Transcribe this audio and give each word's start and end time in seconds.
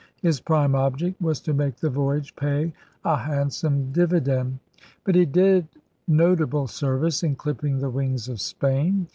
His 0.23 0.39
prime 0.39 0.73
object 0.73 1.21
was 1.21 1.39
to 1.41 1.53
make 1.53 1.75
the 1.75 1.91
voyage 1.91 2.35
pay 2.35 2.73
a 3.05 3.17
handsome 3.17 3.91
dividend. 3.91 4.57
But 5.03 5.13
he 5.13 5.27
did 5.27 5.67
notable 6.07 6.65
service 6.65 7.21
in 7.21 7.35
clipping 7.35 7.77
the 7.77 7.89
wings 7.91 8.27
of 8.27 8.41
Spain. 8.41 9.05